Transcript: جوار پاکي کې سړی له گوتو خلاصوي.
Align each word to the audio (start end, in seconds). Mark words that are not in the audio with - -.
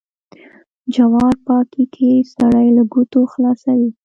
جوار 0.93 1.35
پاکي 1.45 1.83
کې 1.93 2.09
سړی 2.35 2.67
له 2.77 2.83
گوتو 2.93 3.21
خلاصوي. 3.31 3.89